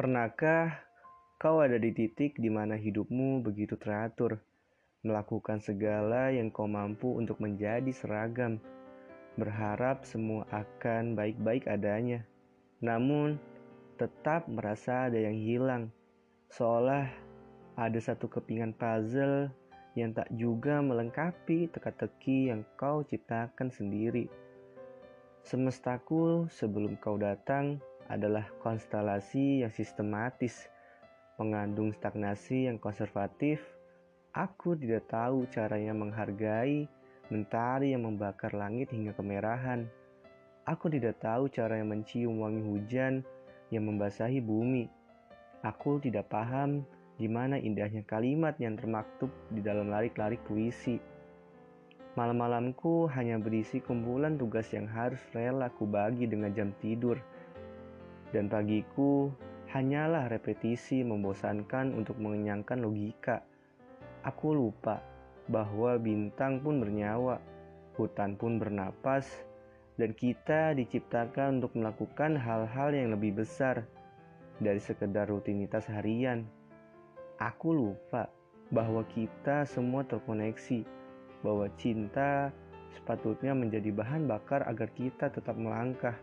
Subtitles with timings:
[0.00, 0.80] Pernahkah
[1.36, 4.40] kau ada di titik di mana hidupmu begitu teratur,
[5.04, 8.56] melakukan segala yang kau mampu untuk menjadi seragam,
[9.36, 12.24] berharap semua akan baik-baik adanya,
[12.80, 13.36] namun
[14.00, 15.92] tetap merasa ada yang hilang,
[16.48, 17.04] seolah
[17.76, 19.52] ada satu kepingan puzzle
[20.00, 24.32] yang tak juga melengkapi teka-teki yang kau ciptakan sendiri.
[25.44, 30.66] Semestaku sebelum kau datang adalah konstelasi yang sistematis,
[31.38, 33.62] mengandung stagnasi yang konservatif.
[34.34, 36.90] Aku tidak tahu caranya menghargai
[37.30, 39.86] mentari yang membakar langit hingga kemerahan.
[40.66, 43.22] Aku tidak tahu cara yang mencium wangi hujan
[43.70, 44.90] yang membasahi bumi.
[45.62, 46.82] Aku tidak paham
[47.16, 50.98] di mana indahnya kalimat yang termaktub di dalam larik-larik puisi.
[52.18, 57.22] Malam-malamku hanya berisi kumpulan tugas yang harus rela ku bagi dengan jam tidur
[58.30, 59.30] dan pagiku
[59.70, 63.42] hanyalah repetisi membosankan untuk mengenyangkan logika.
[64.26, 64.98] Aku lupa
[65.46, 67.38] bahwa bintang pun bernyawa,
[67.94, 69.26] hutan pun bernapas,
[69.98, 73.86] dan kita diciptakan untuk melakukan hal-hal yang lebih besar
[74.58, 76.46] dari sekedar rutinitas harian.
[77.40, 78.28] Aku lupa
[78.70, 80.84] bahwa kita semua terkoneksi,
[81.42, 82.52] bahwa cinta
[82.94, 86.14] sepatutnya menjadi bahan bakar agar kita tetap melangkah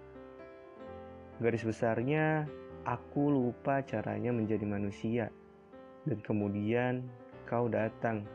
[1.37, 2.49] Garis besarnya,
[2.81, 5.29] aku lupa caranya menjadi manusia.
[6.01, 7.05] Dan kemudian
[7.45, 8.25] kau datang.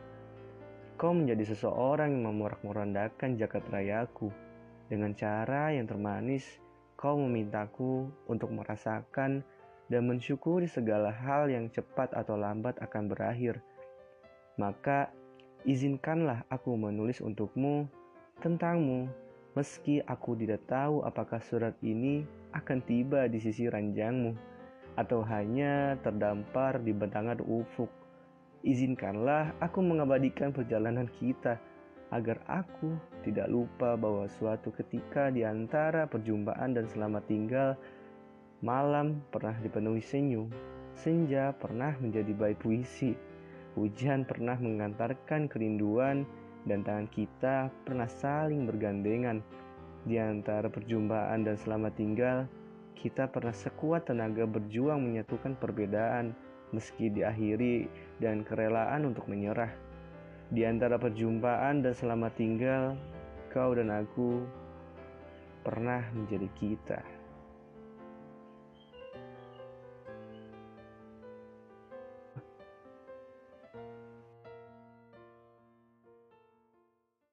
[0.95, 4.31] Kau menjadi seseorang yang memorak-morandakan jagat rayaku.
[4.87, 6.47] Dengan cara yang termanis,
[6.95, 9.43] kau memintaku untuk merasakan
[9.91, 13.59] dan mensyukuri segala hal yang cepat atau lambat akan berakhir.
[14.55, 15.11] Maka,
[15.67, 17.83] izinkanlah aku menulis untukmu,
[18.39, 19.11] tentangmu,
[19.53, 24.33] meski aku tidak tahu apakah surat ini akan tiba di sisi ranjangmu
[24.97, 27.89] atau hanya terdampar di bentangan ufuk.
[28.63, 31.59] Izinkanlah aku mengabadikan perjalanan kita
[32.13, 32.93] agar aku
[33.25, 37.69] tidak lupa bahwa suatu ketika di antara perjumpaan dan selamat tinggal
[38.61, 40.47] malam pernah dipenuhi senyum,
[40.93, 43.17] senja pernah menjadi baik puisi,
[43.75, 46.23] hujan pernah mengantarkan kerinduan
[46.63, 49.43] dan tangan kita pernah saling bergandengan
[50.03, 52.37] di antara perjumpaan dan selamat tinggal,
[52.99, 56.35] kita pernah sekuat tenaga berjuang menyatukan perbedaan
[56.75, 57.87] meski diakhiri
[58.19, 59.71] dan kerelaan untuk menyerah.
[60.51, 62.83] Di antara perjumpaan dan selamat tinggal,
[63.47, 64.43] kau dan aku
[65.63, 67.22] pernah menjadi kita.